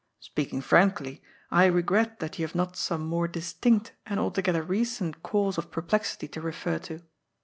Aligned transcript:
Speaking 0.19 0.61
frankly, 0.61 1.21
I 1.51 1.65
regret 1.67 2.17
that 2.21 2.39
you 2.39 2.45
have 2.47 2.55
not 2.55 2.75
some 2.75 3.05
more 3.05 3.27
distinct 3.27 3.93
and 4.07 4.19
altogether 4.19 4.63
recent 4.63 5.21
cause 5.21 5.59
of 5.59 5.69
perplexity 5.69 6.27
to 6.29 6.41
refer 6.41 6.79
to. 6.79 7.01